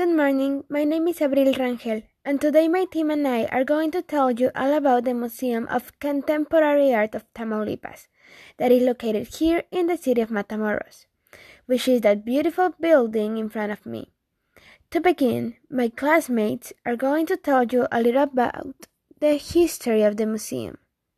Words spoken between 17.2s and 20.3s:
to tell you a little about the history of the